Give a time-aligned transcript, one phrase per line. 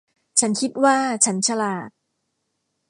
[0.39, 0.95] ฉันคิดว่า
[1.25, 1.89] ฉันฉลาด